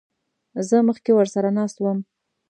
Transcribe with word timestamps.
زه 0.67 0.77
مخکې 0.87 1.11
ورسره 1.13 1.49
ناست 1.57 1.77
وم. 1.79 1.99